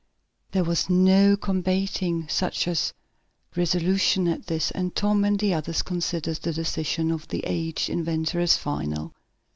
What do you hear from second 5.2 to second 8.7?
and the others considered the decision of the aged inventor as